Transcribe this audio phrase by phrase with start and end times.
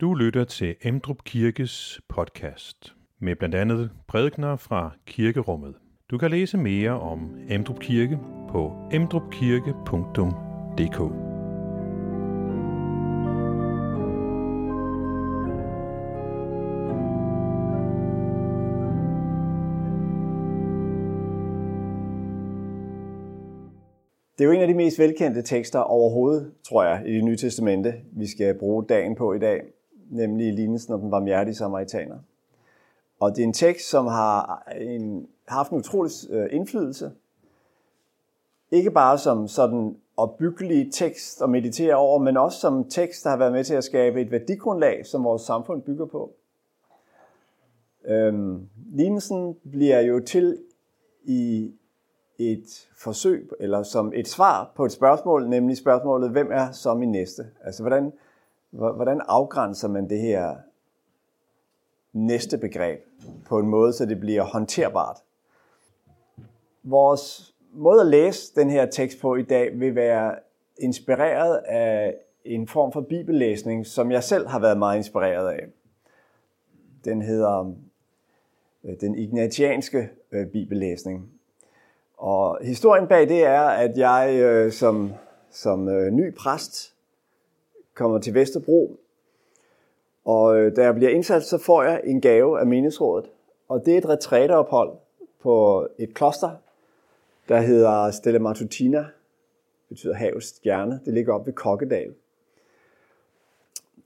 [0.00, 5.74] Du lytter til Emdrup Kirkes podcast med blandt andet prædikner fra kirkerummet.
[6.10, 10.98] Du kan læse mere om Emdrup Kirke på emdrupkirke.dk.
[24.38, 27.36] Det er jo en af de mest velkendte tekster overhovedet, tror jeg, i det nye
[27.36, 29.60] testamente, vi skal bruge dagen på i dag,
[30.10, 32.18] nemlig lignelsen om den barmhjertige samaritaner.
[33.20, 37.10] Og det er en tekst, som har en, haft en utrolig øh, indflydelse.
[38.70, 43.36] Ikke bare som sådan opbyggelig tekst at meditere over, men også som tekst, der har
[43.36, 46.32] været med til at skabe et værdigrundlag, som vores samfund bygger på.
[48.04, 50.58] Øhm, lignelsen bliver jo til
[51.24, 51.72] i
[52.38, 57.12] et forsøg, eller som et svar på et spørgsmål, nemlig spørgsmålet, hvem er så min
[57.12, 57.46] næste?
[57.64, 58.12] Altså, hvordan,
[58.70, 60.56] hvordan afgrænser man det her
[62.12, 63.00] næste begreb
[63.46, 65.16] på en måde, så det bliver håndterbart?
[66.82, 70.34] Vores måde at læse den her tekst på i dag vil være
[70.78, 75.66] inspireret af en form for bibellæsning, som jeg selv har været meget inspireret af.
[77.04, 77.74] Den hedder
[78.84, 81.30] øh, den ignatianske øh, bibellæsning.
[82.16, 85.12] Og historien bag det er, at jeg øh, som,
[85.50, 86.95] som ny præst
[87.96, 88.96] kommer til Vesterbro,
[90.24, 93.30] og øh, da jeg bliver indsat, så får jeg en gave af menighedsrådet.
[93.68, 94.92] Og det er et retræteophold
[95.42, 96.50] på et kloster,
[97.48, 101.00] der hedder Stella Matutina, det betyder havets stjerne.
[101.04, 102.14] Det ligger op ved Kokkedal.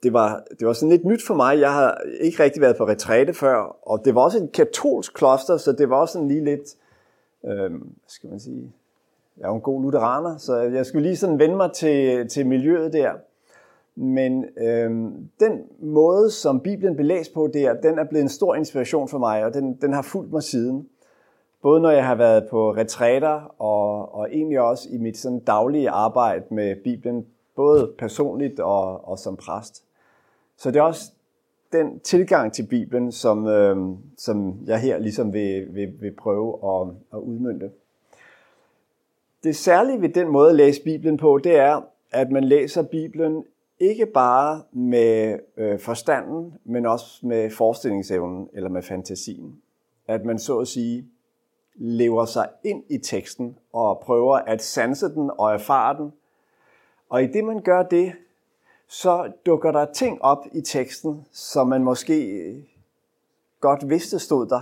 [0.03, 1.61] Det var, det var sådan lidt nyt for mig.
[1.61, 5.57] Jeg har ikke rigtig været på retræte før, og det var også et katolsk kloster,
[5.57, 6.77] så det var også sådan lige lidt
[7.45, 8.73] øh, hvad skal man sige,
[9.37, 12.47] jeg er jo en god lutheraner, så jeg skulle lige sådan vende mig til, til
[12.47, 13.13] miljøet der.
[13.95, 19.09] Men øhm, den måde, som Bibelen belæs på der, den er blevet en stor inspiration
[19.09, 20.89] for mig, og den, den har fulgt mig siden.
[21.63, 25.91] Både når jeg har været på retræter, og, og egentlig også i mit sådan daglige
[25.91, 27.27] arbejde med Bibelen,
[27.57, 29.85] både personligt og, og som præst.
[30.57, 31.13] Så det er også
[31.73, 36.89] den tilgang til Bibelen, som, øhm, som jeg her ligesom vil, vil, vil prøve at,
[37.13, 37.71] at udmynde.
[39.45, 43.45] Det særlige ved den måde at læse Bibelen på, det er, at man læser Bibelen
[43.81, 49.63] ikke bare med øh, forstanden, men også med forestillingsevnen eller med fantasien.
[50.07, 51.09] At man så at sige
[51.75, 56.13] lever sig ind i teksten og prøver at sanse den og erfare den.
[57.09, 58.13] Og i det man gør det,
[58.89, 62.65] så dukker der ting op i teksten, som man måske
[63.61, 64.61] godt vidste stod der,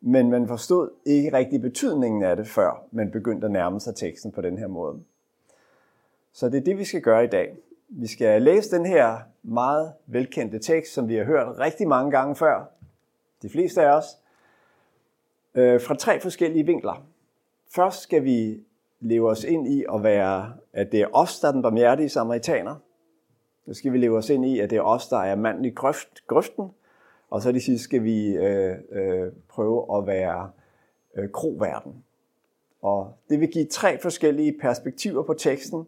[0.00, 4.32] men man forstod ikke rigtig betydningen af det, før man begyndte at nærme sig teksten
[4.32, 5.02] på den her måde.
[6.32, 7.56] Så det er det, vi skal gøre i dag.
[7.88, 12.36] Vi skal læse den her meget velkendte tekst, som vi har hørt rigtig mange gange
[12.36, 12.64] før,
[13.42, 14.04] de fleste af os,
[15.54, 17.06] øh, fra tre forskellige vinkler.
[17.74, 18.60] Først skal vi
[19.00, 22.76] leve os ind i at være, at det er os, der er den barmhjertige samaritaner–
[23.68, 25.70] så skal vi leve os ind i, at det er os, der er manden i
[25.70, 26.70] grøft, grøften.
[27.30, 30.50] Og så det sidste skal vi øh, øh, prøve at være
[31.16, 32.04] øh, kroverden.
[32.82, 35.86] Og det vil give tre forskellige perspektiver på teksten,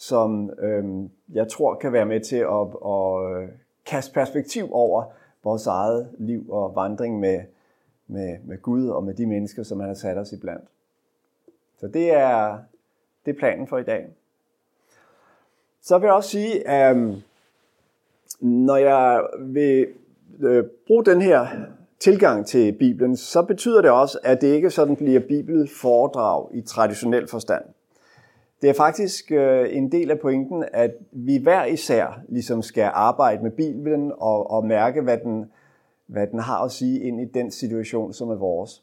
[0.00, 0.84] som øh,
[1.32, 3.48] jeg tror kan være med til at, at, at
[3.86, 5.04] kaste perspektiv over
[5.44, 7.40] vores eget liv og vandring med,
[8.06, 10.64] med, med Gud og med de mennesker, som han har sat os i blandt.
[11.78, 12.58] Så det er,
[13.26, 14.08] det er planen for i dag.
[15.82, 16.96] Så vil jeg også sige, at
[18.40, 19.86] når jeg vil
[20.40, 21.46] øh, bruge den her
[21.98, 27.28] tilgang til Bibelen, så betyder det også, at det ikke sådan bliver bibelforedrag i traditionel
[27.28, 27.64] forstand.
[28.62, 33.42] Det er faktisk øh, en del af pointen, at vi hver især ligesom skal arbejde
[33.42, 35.52] med Bibelen og, og mærke, hvad den,
[36.06, 38.82] hvad den har at sige ind i den situation, som er vores.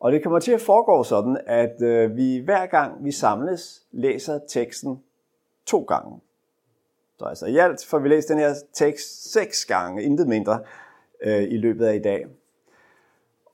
[0.00, 4.38] Og det kommer til at foregå sådan, at øh, vi hver gang vi samles, læser
[4.48, 5.02] teksten
[5.66, 6.20] to gange.
[7.18, 10.60] Så altså i alt får vi læst den her tekst seks gange, intet mindre,
[11.22, 12.26] øh, i løbet af i dag.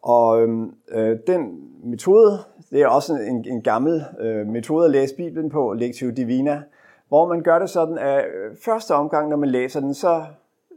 [0.07, 2.39] Og øhm, øh, den metode,
[2.71, 6.63] det er også en, en gammel øh, metode at læse Bibelen på, Lectio Divina,
[7.09, 10.25] hvor man gør det sådan, at øh, første omgang, når man læser den, så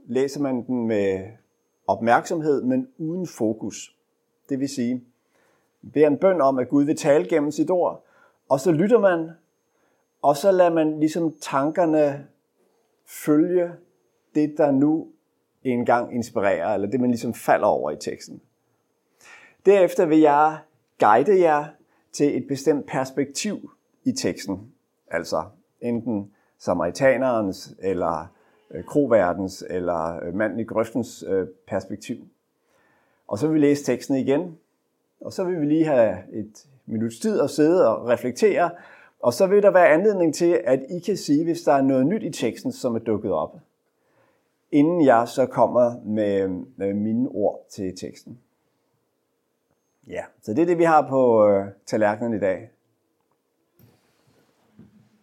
[0.06, 1.20] læser man den med
[1.88, 3.96] opmærksomhed, men uden fokus.
[4.50, 5.04] Det vil sige,
[5.94, 8.06] beder en bøn om, at Gud vil tale gennem sit ord,
[8.50, 9.30] og så lytter man,
[10.22, 12.28] og så lader man ligesom tankerne
[13.26, 13.72] følge
[14.36, 15.08] det, der nu
[15.64, 18.42] engang inspirerer, eller det, man ligesom falder over i teksten.
[19.66, 20.58] Derefter vil jeg
[21.00, 21.66] guide jer
[22.12, 23.72] til et bestemt perspektiv
[24.04, 24.72] i teksten,
[25.12, 25.44] altså
[25.82, 28.28] enten samaritanerens, eller
[28.72, 32.18] øh, kroverdens eller øh, manden i grøftens øh, perspektiv.
[33.28, 34.58] Og så vil vi læse teksten igen,
[35.22, 38.72] og så vil vi lige have et minuts tid at sidde og reflektere,
[39.20, 42.08] og så vil der være anledning til, at I kan sige, hvis der er noget
[42.08, 43.56] nyt i teksten, som er dukket op,
[44.72, 48.40] inden jeg så kommer med mine ord til teksten.
[50.10, 52.72] Ja, så det er det, vi har på øh, tallerkenen i dag.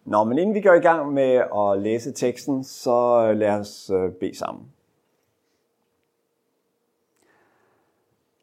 [0.05, 3.89] Nå, men inden vi går i gang med at læse teksten, så øh, lad os
[3.89, 4.71] øh, bede sammen.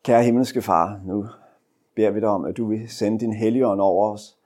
[0.02, 1.26] Kære himmelske far, nu
[1.94, 4.38] beder vi dig om, at du vil sende din helligånd over os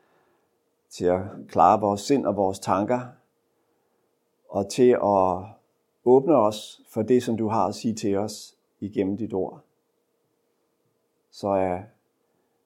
[0.90, 3.00] til at klare vores sind og vores tanker,
[4.48, 5.44] og til at
[6.04, 9.67] åbne os for det, som du har at sige til os igennem dit ord.
[11.30, 11.82] Så er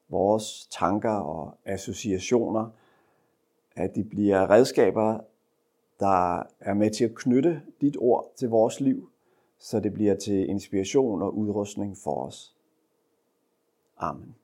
[0.09, 2.69] vores tanker og associationer,
[3.75, 5.19] at de bliver redskaber,
[5.99, 9.09] der er med til at knytte dit ord til vores liv,
[9.59, 12.55] så det bliver til inspiration og udrustning for os.
[13.97, 14.35] Amen.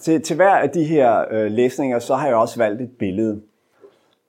[0.00, 3.42] Til, til hver af de her øh, læsninger, så har jeg også valgt et billede.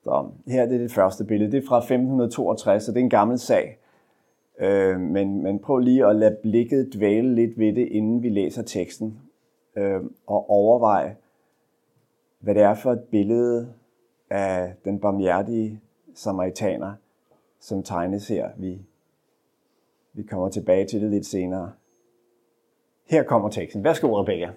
[0.04, 1.52] Så her det er det første billede.
[1.52, 3.80] Det er fra 1562, så det er en gammel sag.
[4.60, 8.64] Øh, men, men prøv lige at lade blikket dvæle lidt ved det, inden vi læser
[8.64, 9.20] teksten.
[9.76, 11.16] Øh, og overvej,
[12.40, 13.74] hvad det er for et billede
[14.30, 15.82] af den barmhjertige
[16.16, 16.94] samaritaner,
[17.60, 18.50] som tegnes her.
[18.58, 18.80] Vi,
[20.14, 21.72] vi kommer tilbage til det lidt senere.
[23.06, 23.84] Her kommer teksten.
[23.84, 24.52] Værsgo, Rebecca.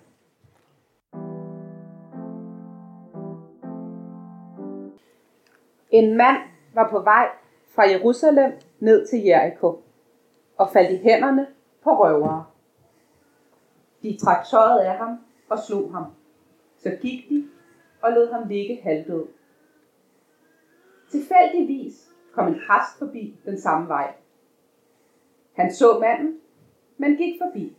[5.92, 6.36] En mand
[6.74, 7.28] var på vej
[7.68, 9.82] fra Jerusalem ned til Jericho
[10.56, 11.46] og faldt i hænderne
[11.82, 12.44] på røvere.
[14.02, 15.18] De trak tøjet af ham
[15.48, 16.04] og slog ham.
[16.78, 17.48] Så gik de
[18.02, 19.26] og lod ham ligge halvdød.
[21.10, 24.14] Tilfældigvis kom en præst forbi den samme vej.
[25.52, 26.40] Han så manden,
[26.96, 27.76] men gik forbi.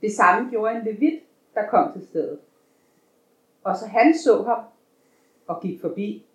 [0.00, 1.22] Det samme gjorde en levit,
[1.54, 2.40] der kom til stedet.
[3.64, 4.64] Og så han så ham
[5.46, 6.26] og gik forbi.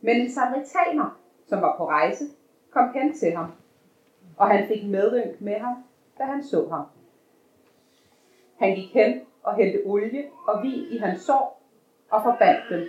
[0.00, 2.24] Men en samaritaner, som var på rejse,
[2.70, 3.46] kom hen til ham,
[4.36, 5.76] og han fik medynk med ham,
[6.18, 6.84] da han så ham.
[8.56, 11.62] Han gik hen og hældte olie og vin i hans sår
[12.10, 12.80] og forbandt dem.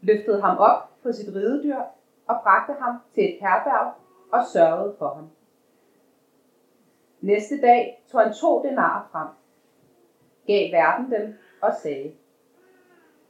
[0.00, 1.78] Løftede ham op på sit ridedyr
[2.26, 3.92] og bragte ham til et herberg
[4.32, 5.30] og sørgede for ham.
[7.20, 9.28] Næste dag tog han to denarer frem,
[10.46, 12.12] gav verden dem og sagde,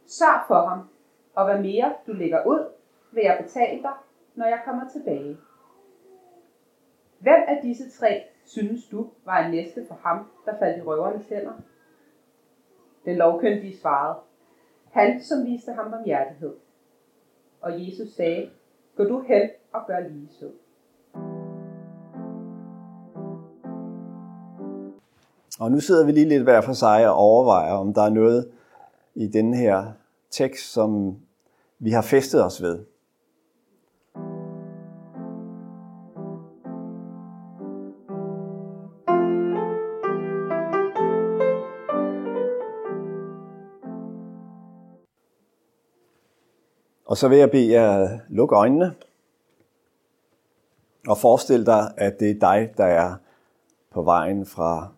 [0.07, 0.89] Sørg for ham,
[1.35, 2.65] og hvad mere du lægger ud,
[3.13, 3.93] vil jeg betale dig,
[4.35, 5.37] når jeg kommer tilbage.
[7.19, 11.29] Hvem af disse tre synes du var en næste for ham, der faldt i røvernes
[11.29, 11.53] hænder?
[13.05, 14.17] Den lovkyndige svarede,
[14.93, 16.55] han som viste ham barmhjertighed.
[17.61, 18.51] Og Jesus sagde,
[18.97, 20.51] gå du hen og gør lige så.
[25.61, 28.53] Og nu sidder vi lige lidt hver for sig og overvejer, om der er noget
[29.15, 29.93] i den her
[30.31, 31.19] tekst, som
[31.79, 32.85] vi har festet os ved.
[47.07, 48.95] Og så vil jeg bede jer lukke øjnene
[51.09, 53.17] og forestil dig, at det er dig, der er
[53.91, 54.93] på vejen fra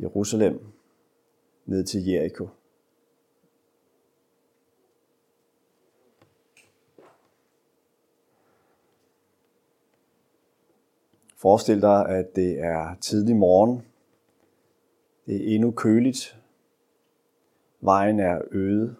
[0.00, 0.60] Jerusalem
[1.66, 2.48] ned til Jericho.
[11.42, 13.86] Forestil dig, at det er tidlig morgen.
[15.26, 16.40] Det er endnu køligt.
[17.80, 18.96] Vejen er øde.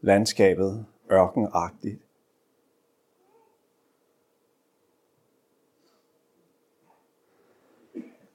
[0.00, 2.02] Landskabet ørkenagtigt.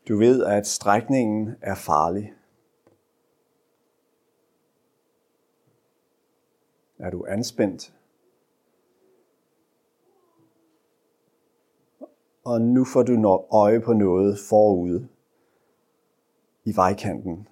[0.07, 2.33] Du ved, at strækningen er farlig.
[6.99, 7.93] Er du anspændt?
[12.45, 15.09] Og nu får du øje på noget forude
[16.63, 17.47] i vejkanten.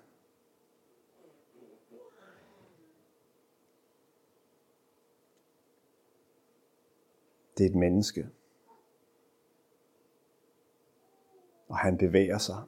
[7.57, 8.29] Det er et menneske.
[11.67, 12.63] Og han bevæger sig.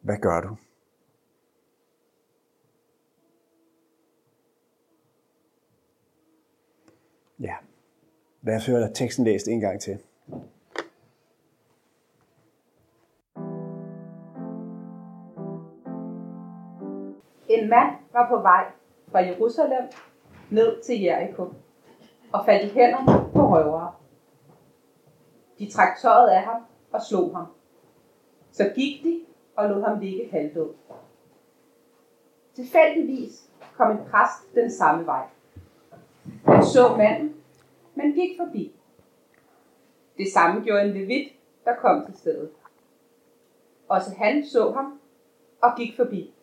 [0.00, 0.56] Hvad gør du?
[7.42, 7.54] Ja,
[8.42, 9.98] lad os høre teksten læst en gang til.
[17.48, 18.64] En mand var på vej
[19.08, 19.82] fra Jerusalem
[20.50, 21.52] ned til Jericho
[22.32, 23.92] og faldt i hænderne på røvere.
[25.58, 27.46] De trak tøjet af ham og slog ham.
[28.52, 29.20] Så gik de
[29.56, 30.70] og lod ham ligge halvdød.
[32.54, 35.26] Tilfældigvis kom en præst den samme vej.
[36.62, 37.36] Han så manden,
[37.94, 38.72] men gik forbi.
[40.16, 41.32] Det samme gjorde en levit,
[41.64, 42.50] der kom til stedet.
[43.88, 45.00] Også han så ham
[45.62, 46.34] og gik forbi.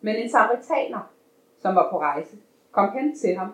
[0.00, 1.12] Men en samaritaner,
[1.58, 2.36] som var på rejse,
[2.70, 3.52] kom hen til ham,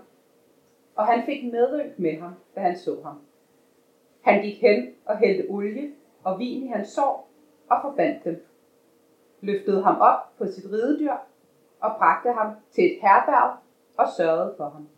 [0.94, 3.20] og han fik medynk med ham, da han så ham.
[4.20, 5.92] Han gik hen og hældte olie
[6.24, 7.30] og vin i hans sår
[7.70, 8.46] og forbandt dem.
[9.40, 11.16] Løftede ham op på sit ridedyr
[11.80, 13.56] og bragte ham til et herberg
[13.98, 14.88] og sørgede for ham.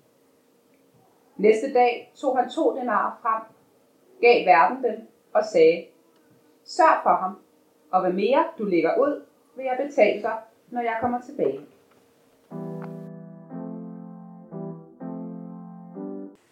[1.41, 3.43] Næste dag tog han to denarer frem,
[4.21, 5.85] gav verden den og sagde,
[6.65, 7.39] Sørg for ham,
[7.91, 9.23] og hvad mere du lægger ud,
[9.57, 10.37] vil jeg betale dig,
[10.71, 11.61] når jeg kommer tilbage.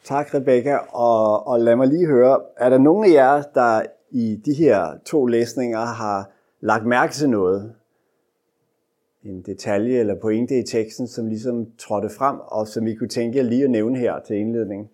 [0.05, 0.77] Tak, Rebecca.
[0.93, 4.99] Og, og lad mig lige høre, er der nogen af jer, der i de her
[5.05, 6.31] to læsninger har
[6.61, 7.75] lagt mærke til noget?
[9.23, 13.39] En detalje eller pointe i teksten, som ligesom trådte frem, og som vi kunne tænke
[13.39, 14.91] jer lige at nævne her til indledning?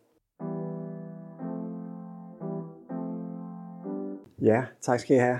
[4.43, 5.38] Ja, tak skal I have.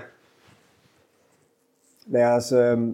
[2.07, 2.93] Lad os, øh,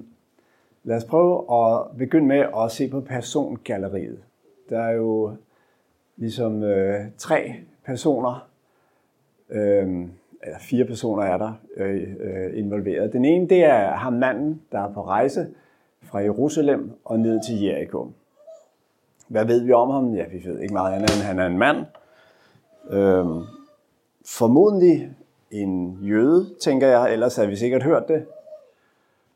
[0.84, 4.24] lad os prøve at begynde med at se på persongalleriet.
[4.70, 5.36] Der er jo
[6.18, 7.54] ligesom øh, tre
[7.86, 8.50] personer,
[9.50, 10.08] øh,
[10.44, 13.14] eller fire personer er der øh, øh, involveret.
[13.14, 15.48] Den ene, det er ham manden, der er på rejse
[16.04, 18.12] fra Jerusalem og ned til Jericho.
[19.28, 20.14] Hvad ved vi om ham?
[20.14, 21.86] Ja, vi ved ikke meget andet, end han er en mand.
[22.90, 23.44] Øhm,
[24.26, 25.16] formodentlig
[25.52, 28.26] en jøde, tænker jeg, ellers har vi sikkert hørt det.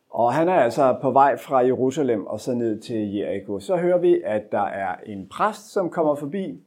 [0.10, 3.60] Og han er altså på vej fra Jerusalem og så ned til Jericho.
[3.60, 6.64] Så hører vi, at der er en præst, som kommer forbi.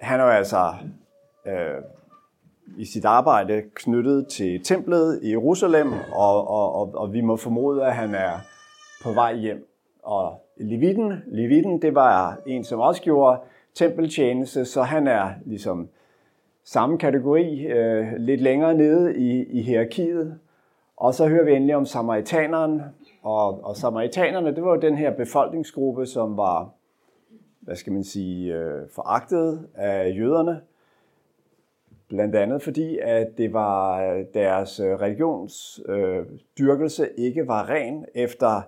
[0.00, 0.72] Han er jo altså
[1.46, 1.82] øh,
[2.76, 7.84] i sit arbejde knyttet til templet i Jerusalem, og, og, og, og vi må formode,
[7.84, 8.32] at han er
[9.02, 9.68] på vej hjem.
[10.02, 13.40] Og Levitten, Levitten, det var en, som også gjorde
[13.74, 15.88] tempeltjeneste, så han er ligesom
[16.64, 20.38] samme kategori, øh, lidt længere nede i, i hierarkiet.
[20.96, 22.82] Og så hører vi endelig om samaritaneren,
[23.22, 26.70] og, og samaritanerne, det var jo den her befolkningsgruppe, som var,
[27.60, 30.60] hvad skal man sige, øh, foragtet af jøderne.
[32.12, 38.62] Blandt andet fordi, at det var øh, deres religionsdyrkelse øh, øh ikke var ren efter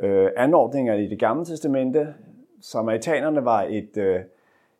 [0.00, 2.14] øh, anordninger i det gamle testamente.
[2.62, 4.20] Samaritanerne var et, øh,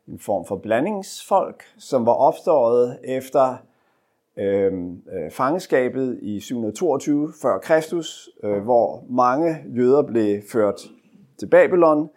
[0.09, 3.57] en form for blandingsfolk, som var opstået efter
[4.37, 4.73] øh,
[5.12, 10.80] øh fangeskabet i 722 før Kristus, øh, hvor mange jøder blev ført
[11.38, 12.11] til Babylon,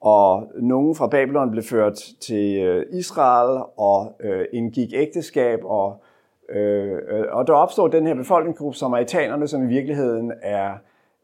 [0.00, 6.02] og nogle fra Babylon blev ført til øh, Israel og øh, indgik ægteskab, og,
[6.48, 6.98] øh,
[7.30, 10.70] og der opstod den her befolkningsgruppe, samaritanerne, som i virkeligheden er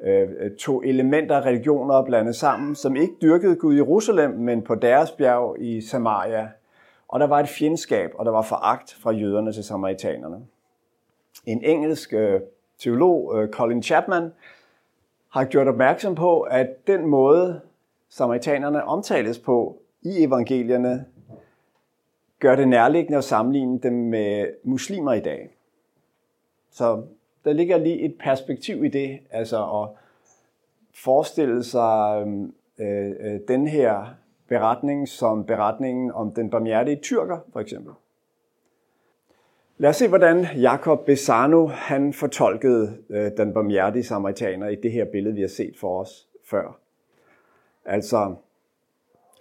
[0.05, 0.29] øh,
[0.61, 5.11] to elementer af religioner blandet sammen, som ikke dyrkede Gud i Jerusalem, men på deres
[5.11, 6.49] bjerg i Samaria
[7.15, 10.47] og der var et fjendskab, og der var foragt fra jøderne til samaritanerne.
[11.47, 12.41] En engelsk øh,
[12.79, 14.33] teolog, øh, Colin Chapman,
[15.29, 17.61] har gjort opmærksom på, at den måde,
[18.15, 21.05] samaritanerne omtales på i evangelierne,
[22.41, 25.51] gør det nærliggende at sammenligne dem med muslimer i dag.
[26.71, 27.03] Så
[27.45, 29.89] der ligger lige et perspektiv i det, altså at
[30.95, 32.25] forestille sig
[32.79, 34.15] øh, øh, den her
[34.49, 37.93] beretning som beretningen om den barmhjertige tyrker, for eksempel.
[39.79, 45.05] Lad os se, hvordan Jakob Besano han fortolkede øh, den barmhjertige samaritaner i det her
[45.05, 46.84] billede, vi har set for os før.
[47.85, 48.35] Altså,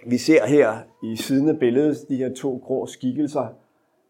[0.06, 3.48] vi ser her i siden af billedet de her to grå skikkelser.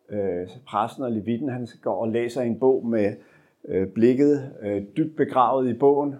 [0.10, 3.14] Øh, præsten og levitten, han går og læser en bog med
[3.66, 6.16] øh, blikket øh, dybt begravet i bogen.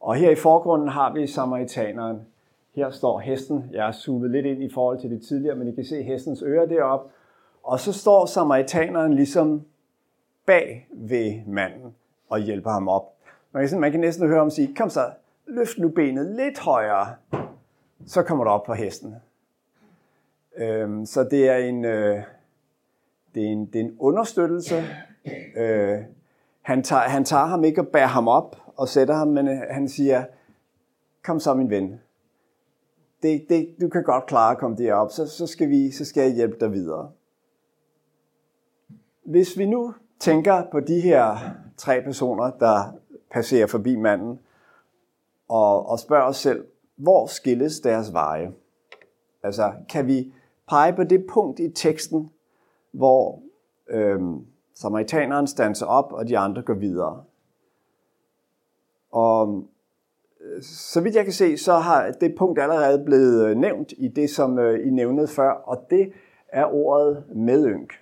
[0.00, 2.20] Og her i forgrunden har vi samaritaneren,
[2.74, 3.64] her står hesten.
[3.72, 6.42] Jeg har zoomet lidt ind i forhold til det tidligere, men I kan se hestens
[6.42, 7.10] ører deroppe.
[7.62, 9.62] Og så står samaritaneren ligesom
[10.46, 11.94] bag ved manden
[12.28, 13.14] og hjælper ham op.
[13.52, 15.10] Man kan, man kan næsten høre ham sige, kom så,
[15.46, 17.14] løft nu benet lidt højere,
[18.06, 19.14] så kommer du op på hesten.
[20.56, 22.22] Øhm, så det er en, øh,
[23.34, 24.84] det er en, det er en understøttelse.
[25.56, 25.98] Øh,
[26.62, 29.58] han, tager, han tager ham ikke og bærer ham op og sætter ham, men øh,
[29.70, 30.24] han siger,
[31.22, 32.00] kom så min ven,
[33.22, 36.22] det, det, du kan godt klare at komme derop, så, så, skal vi, så skal
[36.22, 37.10] jeg hjælpe dig videre.
[39.22, 41.38] Hvis vi nu tænker på de her
[41.76, 42.92] tre personer, der
[43.30, 44.40] passerer forbi manden,
[45.52, 46.66] og, og spørger os selv,
[46.96, 48.52] hvor skilles deres veje?
[49.42, 50.32] Altså, kan vi
[50.68, 52.30] pege på det punkt i teksten,
[52.92, 53.42] hvor
[53.88, 57.24] øhm, samaritaneren standser op, og de andre går videre?
[59.10, 59.64] Og
[60.40, 64.08] øh, så vidt jeg kan se, så har det punkt allerede blevet øh, nævnt i
[64.08, 66.12] det, som øh, I nævnede før, og det
[66.48, 67.92] er ordet medynk.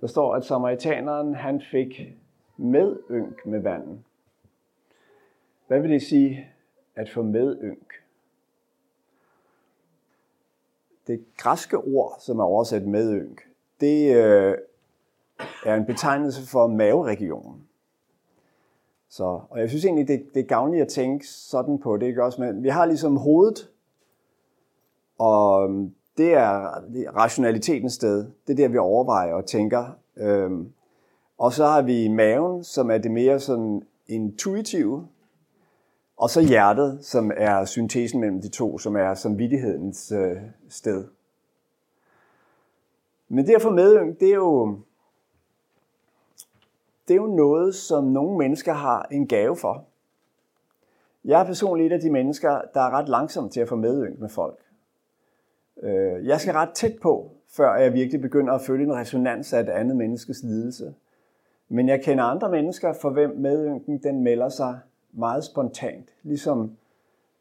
[0.00, 2.00] Der står, at samaritaneren han fik
[2.56, 3.98] medynk med vandet.
[5.70, 6.46] Hvad vil det sige
[6.94, 7.92] at få medynk?
[11.06, 13.40] Det græske ord, som er oversat medynk,
[13.80, 14.58] det øh,
[15.66, 17.68] er en betegnelse for maveregionen.
[19.08, 22.06] Så, og jeg synes egentlig, det, det er gavnligt at tænke sådan på det.
[22.06, 22.40] Ikke også?
[22.40, 23.70] Men vi har ligesom hovedet,
[25.18, 26.80] og øhm, det er
[27.16, 28.30] rationalitetens sted.
[28.46, 29.96] Det er der, vi overvejer og tænker.
[30.16, 30.72] Øhm,
[31.38, 35.08] og så har vi maven, som er det mere sådan intuitive,
[36.20, 40.36] og så hjertet, som er syntesen mellem de to, som er samvittighedens øh,
[40.68, 41.04] sted.
[43.28, 44.78] Men derfor med, det er jo
[47.08, 49.84] det er jo noget, som nogle mennesker har en gave for.
[51.24, 54.18] Jeg er personligt et af de mennesker, der er ret langsom til at få medynk
[54.18, 54.58] med folk.
[55.82, 59.60] Øh, jeg skal ret tæt på, før jeg virkelig begynder at føle en resonans af
[59.60, 60.94] et andet menneskes lidelse.
[61.68, 64.80] Men jeg kender andre mennesker, for hvem medynken den melder sig
[65.12, 66.08] meget spontant.
[66.22, 66.76] Ligesom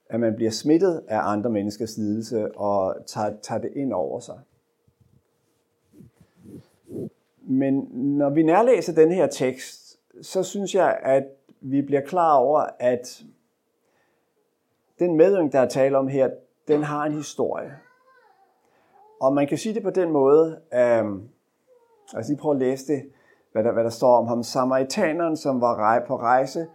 [0.09, 4.39] at man bliver smittet af andre menneskers lidelse og tager, tager det ind over sig.
[7.41, 11.23] Men når vi nærlæser den her tekst, så synes jeg, at
[11.61, 13.23] vi bliver klar over, at
[14.99, 16.29] den medynk, der er tale om her,
[16.67, 17.73] den har en historie.
[19.21, 21.05] Og man kan sige det på den måde, at,
[22.13, 23.11] altså lige prøve at læse det,
[23.51, 24.43] hvad der, hvad der står om ham.
[24.43, 26.67] Samaritaneren, som var på rejse,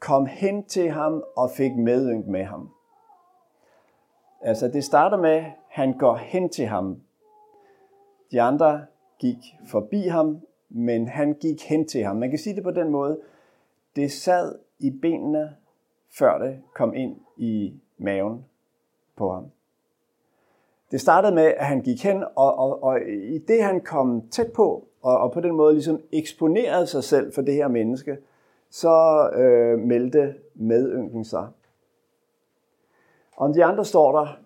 [0.00, 2.70] kom hen til ham og fik medynk med ham.
[4.40, 7.00] Altså det starter med, at han går hen til ham.
[8.32, 8.86] De andre
[9.18, 9.38] gik
[9.70, 12.16] forbi ham, men han gik hen til ham.
[12.16, 13.20] Man kan sige det på den måde.
[13.96, 15.56] Det sad i benene,
[16.18, 18.44] før det kom ind i maven
[19.16, 19.44] på ham.
[20.90, 24.52] Det startede med, at han gik hen, og, og, og i det han kom tæt
[24.52, 28.18] på, og, og på den måde ligesom eksponerede sig selv for det her menneske,
[28.70, 31.48] så øh, meldte medynken sig.
[33.36, 34.38] Om de andre står der,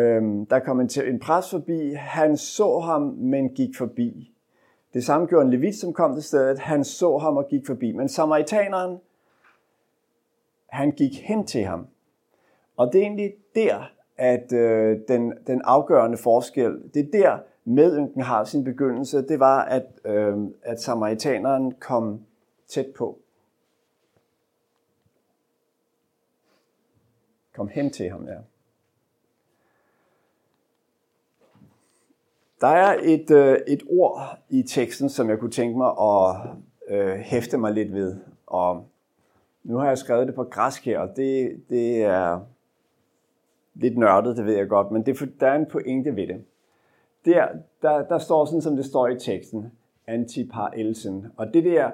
[0.00, 4.32] Øhm, der kom en, en præst forbi, han så ham, men gik forbi.
[4.94, 7.92] Det samme gjorde en levit, som kom til stedet, han så ham og gik forbi.
[7.92, 8.98] Men samaritaneren,
[10.66, 11.86] han gik hen til ham.
[12.76, 18.22] Og det er egentlig der, at øh, den, den afgørende forskel, det er der, medynken
[18.22, 22.20] har sin begyndelse, det var, at, øh, at samaritaneren kom
[22.70, 23.18] tæt på.
[27.54, 28.36] Kom hen til ham, ja.
[32.60, 36.36] Der er et, øh, et ord i teksten, som jeg kunne tænke mig at
[36.88, 38.16] øh, hæfte mig lidt ved.
[38.46, 38.88] Og
[39.64, 42.40] nu har jeg skrevet det på græsk her, og det, det er
[43.74, 46.44] lidt nørdet, det ved jeg godt, men det, der er en pointe ved det.
[47.24, 47.48] Der,
[47.82, 49.72] der, der står sådan, som det står i teksten,
[50.06, 51.26] antiparelsen.
[51.36, 51.90] Og det der,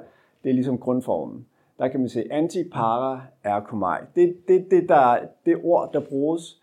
[0.47, 1.47] det er ligesom grundformen.
[1.79, 3.99] Der kan man se antipara erkomai.
[4.15, 6.63] Det, det, det, der, det ord, der bruges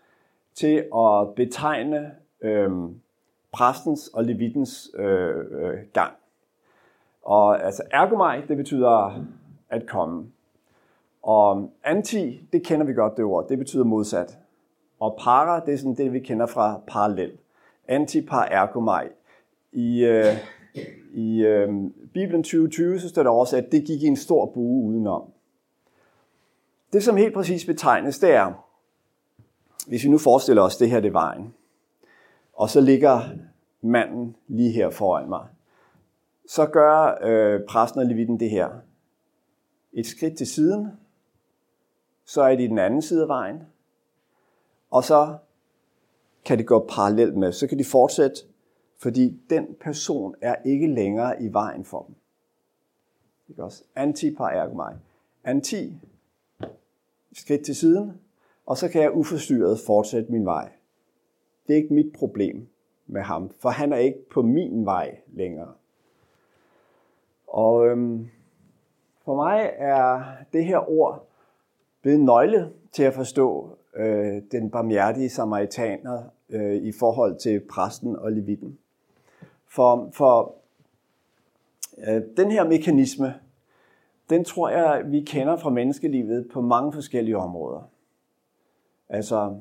[0.54, 3.00] til at betegne øhm,
[3.52, 6.12] præstens og levitens øh, øh, gang.
[7.22, 9.24] Og altså ergomai, det betyder
[9.68, 10.26] at komme.
[11.22, 14.38] Og anti, det kender vi godt det ord, det betyder modsat.
[15.00, 17.32] Og para, det er sådan det, vi kender fra parallel.
[17.88, 19.06] Antipar ergomai.
[19.72, 20.24] I, øh,
[21.14, 21.68] i øh,
[22.12, 25.22] Bibelen 2020, så står der også, at det gik i en stor bue udenom.
[26.92, 28.52] Det, som helt præcis betegnes, det er,
[29.86, 31.54] hvis vi nu forestiller os, det her det er vejen,
[32.52, 33.20] og så ligger
[33.80, 35.46] manden lige her foran mig.
[36.46, 38.68] Så gør øh, præsten og levitten det her.
[39.92, 40.88] Et skridt til siden,
[42.24, 43.62] så er de i den anden side af vejen,
[44.90, 45.36] og så
[46.44, 47.52] kan det gå parallelt med.
[47.52, 48.36] Så kan de fortsætte,
[49.04, 52.14] fordi den person er ikke længere i vejen for dem.
[53.48, 53.84] Ikke også?
[53.94, 54.96] Anti par.
[55.44, 55.92] Anti,
[57.32, 58.20] skridt til siden,
[58.66, 60.72] og så kan jeg uforstyrret fortsætte min vej.
[61.66, 62.66] Det er ikke mit problem
[63.06, 65.72] med ham, for han er ikke på min vej længere.
[67.46, 68.28] Og øhm,
[69.24, 71.28] for mig er det her ord
[72.02, 78.32] blevet nøgle til at forstå øh, den barmhjertige samaritaner øh, i forhold til præsten og
[78.32, 78.78] levitten.
[79.74, 80.54] For, for
[81.98, 83.40] øh, den her mekanisme,
[84.30, 87.90] den tror jeg, vi kender fra menneskelivet på mange forskellige områder.
[89.08, 89.60] Altså,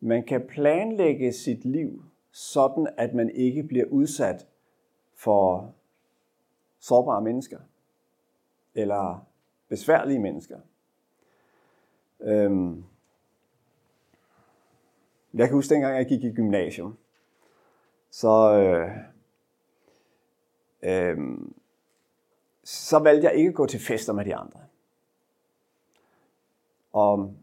[0.00, 4.46] man kan planlægge sit liv sådan, at man ikke bliver udsat
[5.16, 5.74] for
[6.80, 7.58] sårbare mennesker
[8.74, 9.26] eller
[9.68, 10.58] besværlige mennesker.
[12.20, 12.84] Øhm,
[15.34, 16.96] jeg kan huske dengang, jeg gik i gymnasium,
[18.14, 18.90] så, øh,
[20.82, 21.16] øh,
[22.64, 24.60] så valgte jeg ikke at gå til fester med de andre.
[26.92, 27.34] Og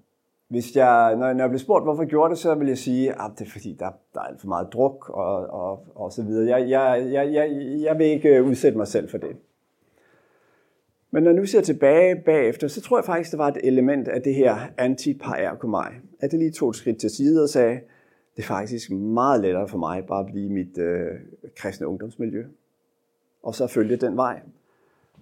[0.47, 3.31] hvis jeg, når, jeg blev spurgt, hvorfor jeg gjorde det, så vil jeg sige, at
[3.39, 6.57] det er fordi, der, der er alt for meget druk og, og, og så videre.
[6.57, 7.49] Jeg, jeg, jeg, jeg,
[7.81, 9.37] jeg vil ikke øh, udsætte mig selv for det.
[11.11, 14.07] Men når jeg nu ser tilbage bagefter, så tror jeg faktisk, der var et element
[14.07, 15.19] af det her anti
[15.63, 15.93] mig.
[16.19, 17.79] At det lige tog et skridt til side og sagde,
[18.35, 21.19] det er faktisk meget lettere for mig bare at blive mit øh,
[21.55, 22.45] kristne ungdomsmiljø.
[23.43, 24.41] Og så følge den vej.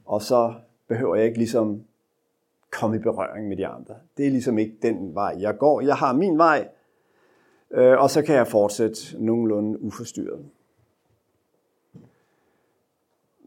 [0.05, 0.53] Og så
[0.87, 1.83] behøver jeg ikke ligesom
[2.71, 3.93] komme i berøring med de andre.
[4.17, 5.81] Det er ligesom ikke den vej, jeg går.
[5.81, 6.67] Jeg har min vej,
[7.71, 10.45] øh, og så kan jeg fortsætte nogenlunde uforstyrret.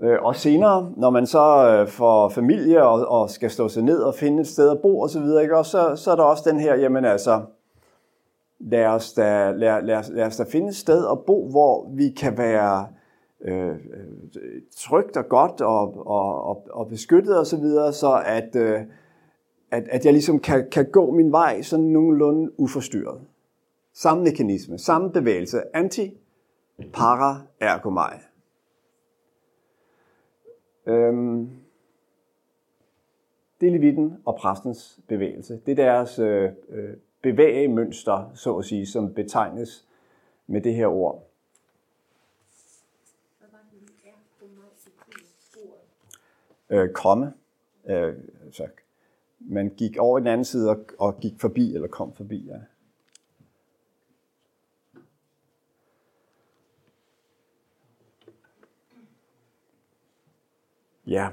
[0.02, 3.98] Øh, og senere, når man så øh, får familie og, og skal stå sig ned
[3.98, 6.74] og finde et sted at bo osv., så, så, så er der også den her,
[6.74, 7.42] jamen altså,
[8.62, 12.10] lad os da, lad, lad, lad os da finde et sted at bo, hvor vi
[12.10, 12.88] kan være
[13.40, 13.76] øh, øh
[14.76, 18.80] trygt og godt og, og, og, og beskyttet osv., så, videre, så at, øh,
[19.70, 23.20] at, at jeg ligesom kan, kan gå min vej sådan nogenlunde uforstyrret.
[23.94, 26.18] Samme mekanisme, samme bevægelse, anti,
[26.92, 28.20] para, ergo mig.
[30.86, 31.50] Øhm,
[33.60, 35.60] det er levitten og præstens bevægelse.
[35.66, 39.88] Det er deres øh, øh, bevægemønster, så at sige, som betegnes
[40.46, 41.28] med det her ord.
[46.70, 47.32] Øh, komme.
[47.84, 48.14] Øh,
[48.52, 48.68] så
[49.40, 52.58] man gik over den anden side og, og gik forbi, eller kom forbi, ja.
[61.06, 61.28] Ja.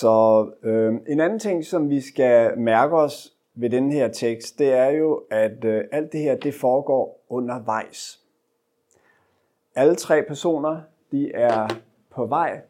[0.00, 4.72] Så øh, en anden ting, som vi skal mærke os ved den her tekst, det
[4.72, 8.20] er jo, at øh, alt det her, det foregår undervejs.
[9.74, 10.80] Alle tre personer,
[11.12, 11.68] de er
[12.10, 12.60] på vej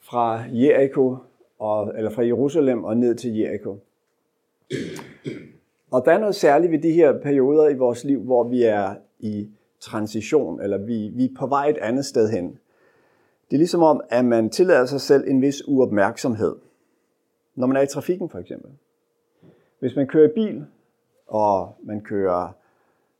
[0.00, 1.16] fra Jericho,
[1.58, 3.78] og, eller fra Jerusalem og ned til Jericho.
[5.90, 8.94] Og der er noget særligt ved de her perioder i vores liv, hvor vi er
[9.18, 9.48] i
[9.80, 12.58] transition, eller vi, vi er på vej et andet sted hen.
[13.52, 16.56] Det er ligesom om, at man tillader sig selv en vis uopmærksomhed.
[17.54, 18.70] Når man er i trafikken for eksempel.
[19.78, 20.66] Hvis man kører i bil,
[21.26, 22.48] og man kører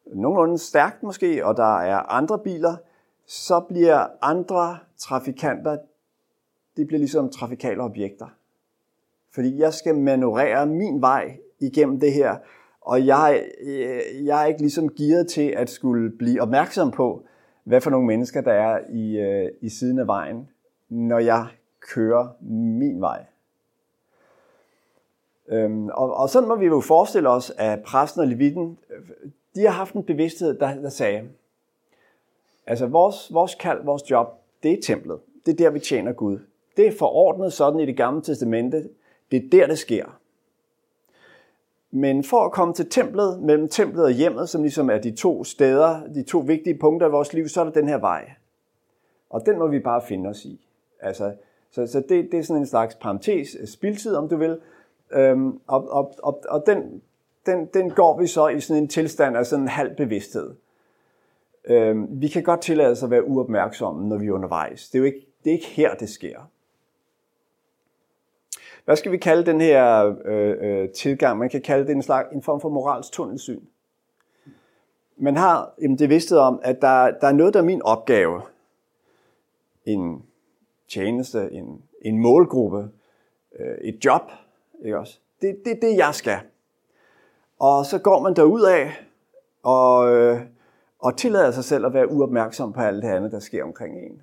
[0.06, 2.76] nogenlunde stærkt måske, og der er andre biler,
[3.26, 5.76] så bliver andre trafikanter,
[6.76, 8.26] det bliver ligesom trafikale objekter.
[9.34, 12.36] Fordi jeg skal manøvrere min vej igennem det her,
[12.80, 17.26] og jeg, øh, jeg er ikke ligesom gearet til at skulle blive opmærksom på,
[17.64, 20.48] hvad for nogle mennesker der er i, øh, i siden af vejen,
[20.88, 21.46] når jeg
[21.80, 23.24] kører min vej.
[25.48, 29.60] Øhm, og, og sådan må vi jo forestille os, at præsten og levitten, øh, de
[29.60, 31.22] har haft en bevidsthed, der, der sagde,
[32.66, 34.26] altså vores, vores kald, vores job,
[34.62, 35.18] det er templet.
[35.46, 36.38] Det er der, vi tjener Gud.
[36.76, 38.88] Det er forordnet sådan i det gamle testamente.
[39.30, 40.18] Det er der, det sker.
[41.94, 45.44] Men for at komme til templet, mellem templet og hjemmet, som ligesom er de to
[45.44, 48.30] steder, de to vigtige punkter i vores liv, så er der den her vej.
[49.30, 50.68] Og den må vi bare finde os i.
[51.00, 51.32] Altså,
[51.70, 54.58] så, så det, det er sådan en slags parentes, øh, spildtid, om du vil.
[55.12, 57.02] Øhm, og og, og, og den,
[57.46, 60.54] den, den går vi så i sådan en tilstand af sådan en halv bevidsthed.
[61.64, 64.88] Øhm, vi kan godt tillade os at være uopmærksomme, når vi er undervejs.
[64.88, 66.40] Det er jo ikke, det er ikke her, det sker.
[68.84, 71.38] Hvad skal vi kalde den her øh, øh, tilgang?
[71.38, 73.60] Man kan kalde det en, slags, en form for moralsk tunnelsyn.
[75.16, 78.42] Man har jamen, det vidsthed om, at der, der er noget, der er min opgave.
[79.84, 80.22] En
[80.88, 82.88] tjeneste, en, en målgruppe,
[83.58, 84.22] øh, et job.
[84.84, 85.18] Ikke også?
[85.42, 86.38] Det er det, det, jeg skal.
[87.58, 88.90] Og så går man derud af
[89.62, 90.40] og, øh,
[90.98, 94.22] og tillader sig selv at være uopmærksom på alt det andet, der sker omkring en.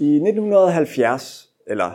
[0.00, 1.92] I 1970, eller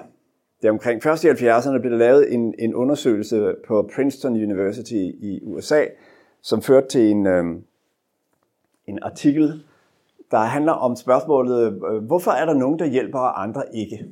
[0.61, 4.93] det er omkring først i 70'erne, blev der lavet en, en undersøgelse på Princeton University
[5.19, 5.85] i USA,
[6.41, 7.45] som førte til en, øh,
[8.87, 9.63] en artikel,
[10.31, 14.05] der handler om spørgsmålet, øh, hvorfor er der nogen, der hjælper, og andre ikke?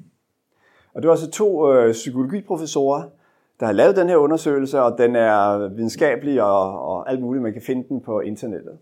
[0.93, 3.03] Og det var altså to øh, psykologiprofessorer,
[3.60, 7.43] der har lavet den her undersøgelse, og den er videnskabelig og, og alt muligt.
[7.43, 8.77] Man kan finde den på internettet.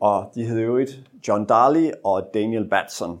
[0.00, 3.20] Og de hedder jo et John Darley og Daniel Batson.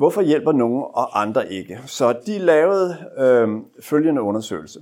[0.00, 1.80] Hvorfor hjælper nogen og andre ikke?
[1.86, 3.48] Så de lavede øh,
[3.80, 4.80] følgende undersøgelse.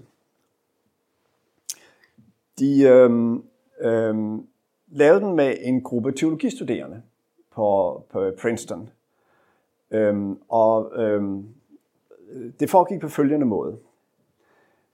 [2.58, 3.10] De øh,
[3.80, 4.38] øh,
[4.88, 7.02] lavede den med en gruppe teologistuderende
[7.54, 8.90] på, på Princeton.
[9.90, 11.22] Øh, og øh,
[12.60, 13.78] det foregik på følgende måde.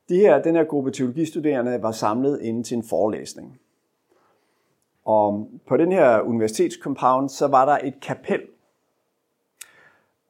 [0.08, 3.60] De her, den her gruppe teologistuderende var samlet inde til en forelæsning.
[5.04, 8.40] Og på den her universitetscompound, så var der et kapel.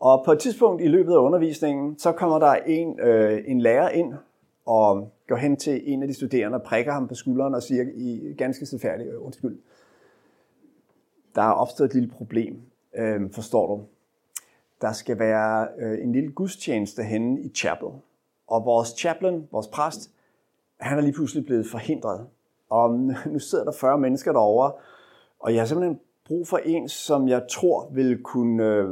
[0.05, 3.89] Og på et tidspunkt i løbet af undervisningen, så kommer der en, øh, en lærer
[3.89, 4.15] ind
[4.67, 7.85] og går hen til en af de studerende og prikker ham på skulderen og siger
[7.95, 9.59] i ganske stilfærdigt, øh, undskyld,
[11.35, 12.61] der er opstået et lille problem,
[12.97, 13.83] øh, forstår du.
[14.81, 17.89] Der skal være øh, en lille gudstjeneste henne i chapel,
[18.47, 20.11] og vores chaplain, vores præst,
[20.81, 22.27] han er lige pludselig blevet forhindret.
[22.71, 22.91] Og
[23.33, 24.73] nu sidder der 40 mennesker derovre,
[25.39, 28.89] og jeg har simpelthen brug for en, som jeg tror vil kunne øh,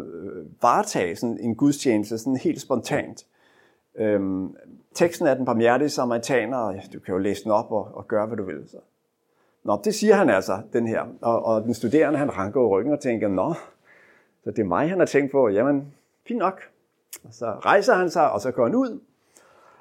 [0.63, 3.27] varetage sådan en gudstjeneste sådan helt spontant.
[3.95, 4.57] Øhm,
[4.95, 8.27] teksten er den barmhjertige samaritaner, og du kan jo læse den op og, og gøre,
[8.27, 8.69] hvad du vil.
[8.69, 8.77] Så.
[9.65, 11.03] Nå, det siger han altså, den her.
[11.21, 13.55] Og, og den studerende, han ranker i ryggen og tænker, nå,
[14.45, 15.49] så det er mig, han har tænkt på.
[15.49, 15.95] Jamen,
[16.29, 16.63] fint nok.
[17.25, 19.01] Og så rejser han sig, og så går han ud.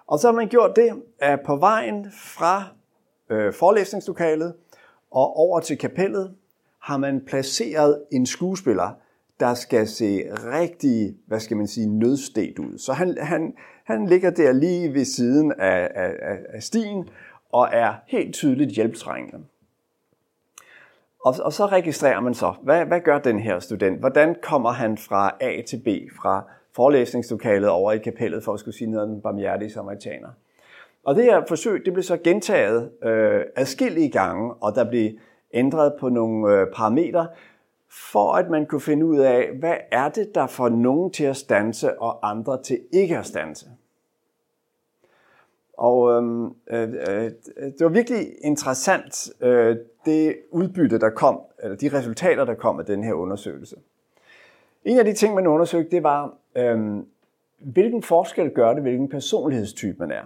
[0.07, 2.63] Og så har man gjort det, at på vejen fra
[3.29, 4.53] øh, forelæsningslokalet
[5.11, 6.35] og over til kapellet,
[6.81, 8.89] har man placeret en skuespiller,
[9.39, 12.77] der skal se rigtig, hvad skal man sige, nødstet ud.
[12.77, 17.09] Så han, han, han ligger der lige ved siden af, af, af stien
[17.51, 19.45] og er helt tydeligt hjælptrængende.
[21.25, 23.99] Og, og så registrerer man så, hvad, hvad gør den her student?
[23.99, 25.87] Hvordan kommer han fra A til B,
[26.21, 26.43] fra
[26.75, 30.29] forelæsningslokalet over i kapellet, for at skulle sige noget om den barmhjertige samaritaner?
[31.03, 35.11] Og det her forsøg, det blev så gentaget øh, adskillige gange, og der blev
[35.53, 37.27] ændret på nogle øh, parametre,
[38.11, 41.37] for at man kunne finde ud af, hvad er det, der får nogen til at
[41.37, 43.65] stanse, og andre til ikke at stanse.
[45.77, 51.97] Og øhm, øh, øh, det var virkelig interessant, øh, det udbytte, der kom, eller de
[51.97, 53.75] resultater, der kom af den her undersøgelse.
[54.85, 57.03] En af de ting, man undersøgte, det var, øh,
[57.59, 60.23] hvilken forskel gør det, hvilken personlighedstype man er.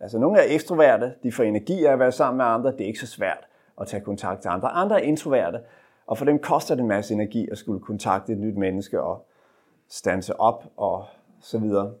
[0.00, 2.86] Altså nogle er ekstroverte, de får energi af at være sammen med andre, det er
[2.86, 3.47] ikke så svært
[3.80, 4.68] at tage kontakt til andre.
[4.68, 5.60] Andre er introverte,
[6.06, 9.26] og for dem koster det en masse energi at skulle kontakte et nyt menneske og
[9.88, 11.04] stanse op og
[11.40, 11.94] så videre.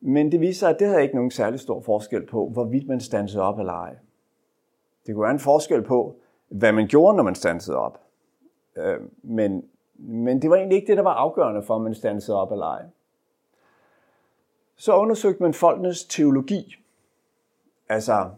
[0.00, 3.00] Men det viser sig, at det havde ikke nogen særlig stor forskel på, hvorvidt man
[3.00, 3.96] stansede op eller ej.
[5.06, 6.16] Det kunne være en forskel på,
[6.48, 8.00] hvad man gjorde, når man stansede op.
[8.76, 12.40] Øh, men, men det var egentlig ikke det, der var afgørende for, om man stansede
[12.40, 12.84] op eller ej.
[14.76, 16.76] Så undersøgte man folkenes teologi.
[17.88, 18.30] Altså,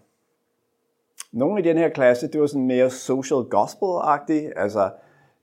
[1.37, 4.53] nogle i den her klasse, det var sådan mere social gospel-agtigt.
[4.57, 4.91] Altså,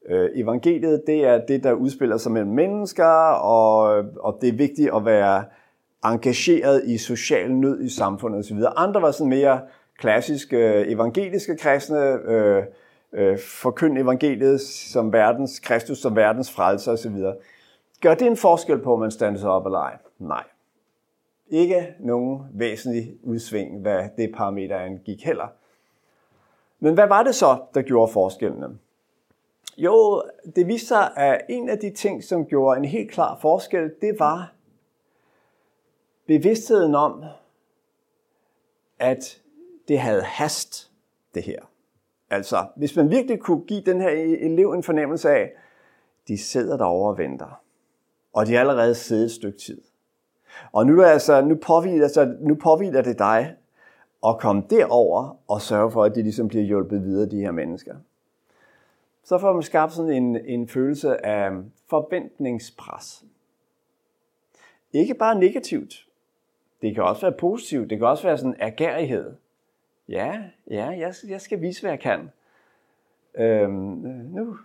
[0.09, 4.89] øh, evangeliet, det er det, der udspiller sig mellem mennesker, og, og det er vigtigt
[4.95, 5.43] at være
[6.05, 8.57] engageret i social nød i samfundet osv.
[8.75, 9.61] Andre var sådan mere
[9.99, 11.99] klassiske øh, evangeliske kristne,
[12.31, 12.63] øh,
[13.13, 17.15] øh, forkynd evangeliet som verdens, Kristus som verdens frelser osv.
[18.01, 19.97] Gør det en forskel på, om man stander sig op eller ej?
[20.19, 20.43] Nej.
[21.49, 25.47] Ikke nogen væsentlig udsving, hvad det parameter angik heller.
[26.83, 28.77] Men hvad var det så, der gjorde forskellene?
[29.77, 30.23] Jo,
[30.55, 34.19] det viste sig, at en af de ting, som gjorde en helt klar forskel, det
[34.19, 34.53] var
[36.25, 37.23] bevidstheden om,
[38.99, 39.41] at
[39.87, 40.91] det havde hast,
[41.33, 41.59] det her.
[42.29, 45.51] Altså, hvis man virkelig kunne give den her elev en fornemmelse af,
[46.27, 47.61] de sidder derovre og venter,
[48.33, 49.81] og de har allerede siddet et stykke tid.
[50.71, 53.55] Og nu, altså, nu, påviler, altså, nu påviler det dig
[54.27, 57.95] at komme derover og sørge for, at de ligesom bliver hjulpet videre, de her mennesker.
[59.23, 61.51] Så får man skabt sådan en, en følelse af
[61.89, 63.25] forventningspres.
[64.93, 66.07] Ikke bare negativt,
[66.81, 67.89] det kan også være positivt.
[67.89, 69.33] Det kan også være sådan agerighed.
[70.09, 72.31] Ja, ja, jeg, jeg skal vise, hvad jeg kan.
[73.35, 73.71] Øhm,
[74.33, 74.57] nu,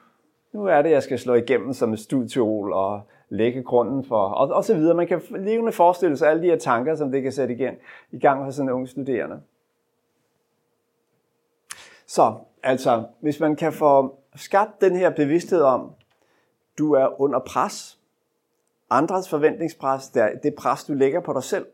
[0.53, 4.49] nu er det, jeg skal slå igennem som et studieol og lægge grunden for, og,
[4.49, 4.95] og så videre.
[4.95, 7.75] Man kan levende forestille sig alle de her tanker, som det kan sætte igen,
[8.13, 9.41] i gang hos sådan en ung studerende.
[12.07, 15.91] Så, altså, hvis man kan få skabt den her bevidsthed om,
[16.79, 17.99] du er under pres,
[18.91, 21.67] andres forventningspres, det er det pres, du lægger på dig selv,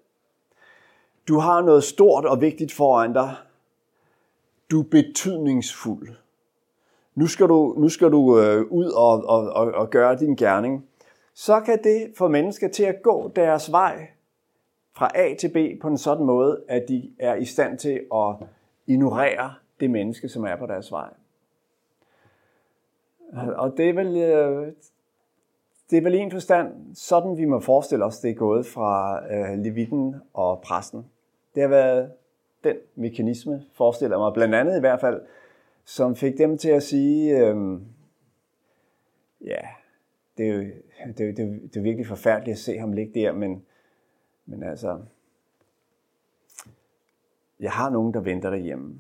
[1.29, 3.37] du har noget stort og vigtigt foran dig.
[4.71, 6.09] Du er betydningsfuld.
[7.15, 10.87] Nu skal du, nu skal du øh, ud og, og, og, og gøre din gerning
[11.35, 14.07] så kan det få mennesker til at gå deres vej
[14.97, 18.35] fra A til B på en sådan måde, at de er i stand til at
[18.87, 21.09] ignorere det menneske, som er på deres vej.
[23.57, 24.73] Og det er vel, øh,
[25.91, 29.59] det er vel en forstand, sådan vi må forestille os, det er gået fra øh,
[29.59, 31.07] levitten og præsten.
[31.55, 32.13] Det har været
[32.65, 35.21] den mekanisme, forestiller mig, blandt andet i hvert fald,
[35.85, 37.81] som fik dem til at sige, øh,
[39.41, 39.61] ja,
[40.39, 40.61] det er jo
[41.07, 43.65] det, det, det, det er virkelig forfærdeligt at se ham ligge der, men,
[44.47, 44.99] men altså,
[47.61, 48.99] jeg har nogen, der venter derhjemme.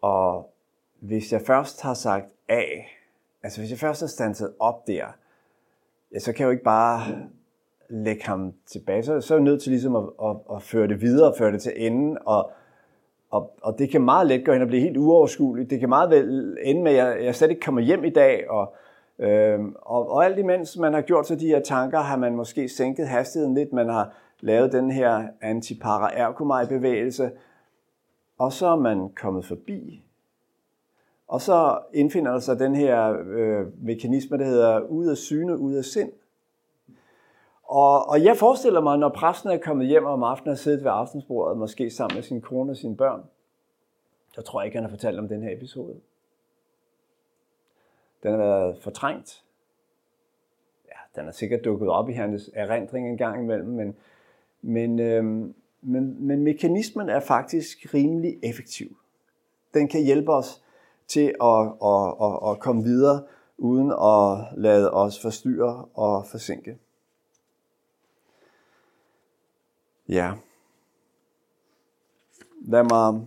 [0.00, 0.54] Og
[1.00, 2.62] hvis jeg først har sagt A,
[3.42, 5.06] altså hvis jeg først har standset op der,
[6.12, 7.28] ja, så kan jeg jo ikke bare
[7.88, 9.02] lægge ham tilbage.
[9.02, 11.62] Så, så er jeg nødt til ligesom at, at, at føre det videre, føre det
[11.62, 12.50] til enden, og,
[13.30, 15.70] og, og det kan meget let gå hen og blive helt uoverskueligt.
[15.70, 18.50] Det kan meget vel ende med, at jeg, jeg slet ikke kommer hjem i dag,
[18.50, 18.74] og,
[19.18, 22.68] øhm, og, og alt imens man har gjort sig de her tanker, har man måske
[22.68, 27.30] sænket hastigheden lidt, man har lavet den her antipara bevægelse
[28.38, 30.02] og så er man kommet forbi
[31.28, 35.74] og så indfinder der sig den her øh, mekanisme, der hedder ud af syne, ud
[35.74, 36.12] af sind.
[37.64, 40.90] Og, og jeg forestiller mig, når præsten er kommet hjem om aftenen og siddet ved
[40.90, 43.22] aftensbordet, måske sammen med sin kone og sine børn,
[44.34, 45.94] så tror jeg ikke, han har fortalt om den her episode.
[48.22, 49.44] Den har været fortrængt.
[50.88, 53.96] Ja, den er sikkert dukket op i hans erindring en gang imellem, men,
[54.62, 58.96] men, øhm, men, men mekanismen er faktisk rimelig effektiv.
[59.74, 60.62] Den kan hjælpe os
[61.06, 63.26] til at, at, at, at komme videre,
[63.58, 66.78] uden at lade os forstyrre og forsinke.
[70.08, 70.32] Ja.
[72.60, 73.26] Lad mig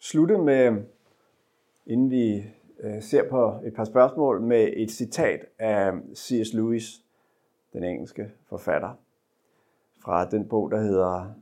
[0.00, 0.84] slutte med,
[1.86, 2.44] inden vi
[2.82, 6.52] Øh, ser på et par spørgsmål, med et citat af C.S.
[6.52, 7.02] Lewis,
[7.72, 8.94] den engelske forfatter,
[10.04, 11.34] fra den bog, der hedder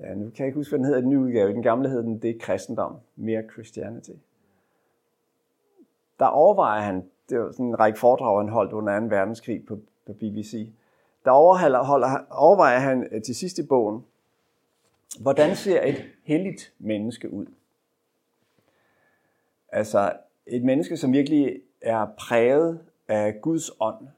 [0.00, 1.50] ja, nu kan jeg ikke huske, hvad den hedder i den nye udgave.
[1.50, 4.10] I den gamle hed den, det er kristendom, mere Christianity.
[6.18, 9.06] Der overvejer han, det var sådan en række foredrag, han holdt under 2.
[9.06, 10.68] verdenskrig på, på BBC.
[11.24, 14.04] Der overholder, overvejer han øh, til sidst i bogen,
[15.20, 17.46] hvordan ser et helligt menneske ud?
[19.72, 20.12] Altså
[20.46, 24.08] et menneske, som virkelig er præget af Guds ånd.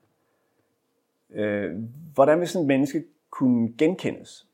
[1.34, 1.72] Øh,
[2.14, 4.46] hvordan vil sådan et menneske kunne genkendes?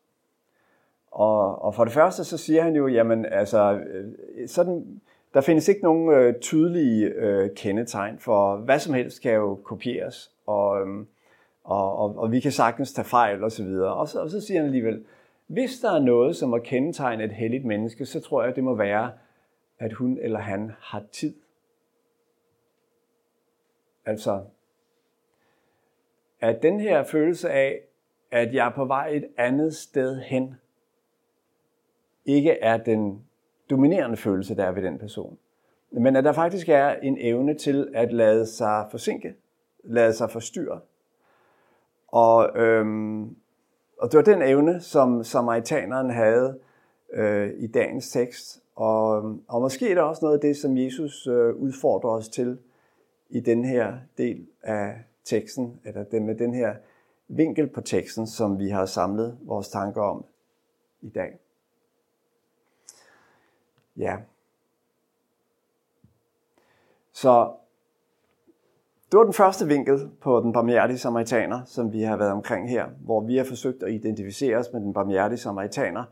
[1.10, 5.00] Og, og for det første så siger han jo, jamen altså, øh, sådan,
[5.34, 10.30] der findes ikke nogen øh, tydelige øh, kendetegn for hvad som helst kan jo kopieres,
[10.46, 11.04] og, øh,
[11.64, 13.66] og, og, og vi kan sagtens tage fejl osv.
[13.66, 15.04] Og, og, så, og så siger han alligevel,
[15.46, 18.74] hvis der er noget, som er kendetegnet et helligt menneske, så tror jeg, det må
[18.74, 19.10] være,
[19.80, 21.34] at hun eller han har tid.
[24.06, 24.44] Altså,
[26.40, 27.80] at den her følelse af,
[28.30, 30.54] at jeg er på vej et andet sted hen,
[32.24, 33.24] ikke er den
[33.70, 35.38] dominerende følelse, der er ved den person.
[35.90, 39.34] Men at der faktisk er en evne til at lade sig forsinke,
[39.84, 40.80] lade sig forstyrre.
[42.08, 43.36] Og, øhm,
[43.98, 46.58] og det var den evne, som samaritaneren havde
[47.12, 48.62] øh, i dagens tekst.
[48.80, 52.28] Og, øhm, og måske er det også noget af det, som Jesus øh, udfordrer os
[52.28, 52.58] til
[53.28, 56.74] i den her del af teksten, eller den med den her
[57.28, 60.24] vinkel på teksten, som vi har samlet vores tanker om
[61.00, 61.38] i dag.
[63.96, 64.16] Ja.
[67.12, 67.52] Så
[69.12, 72.86] det var den første vinkel på den barmhjertige samaritaner, som vi har været omkring her,
[73.00, 76.04] hvor vi har forsøgt at identificere os med den barmhjertige samaritaner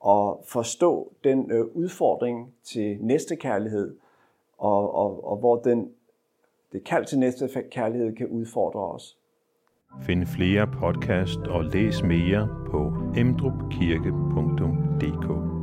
[0.00, 3.96] og forstå den øh, udfordring til næste kærlighed,
[4.58, 5.90] og, og, og hvor den,
[6.72, 9.18] det kald til næste kærlighed kan udfordre os.
[10.02, 15.57] Find flere podcast og læs mere på emdrupkirke.dk